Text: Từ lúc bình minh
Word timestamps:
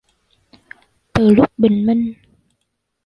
Từ 1.13 1.33
lúc 1.35 1.51
bình 1.57 1.85
minh 1.85 2.13